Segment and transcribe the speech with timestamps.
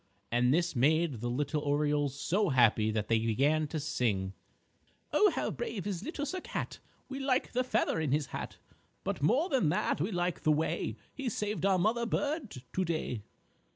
[0.31, 4.33] And this made the little Orioles so happy that they began to sing:
[5.13, 6.79] "_Oh, how brave is Little Sir Cat!
[7.07, 8.57] We like the feather in his hat,
[9.03, 13.21] But more than that we like the way He saved our Mother Bird to day!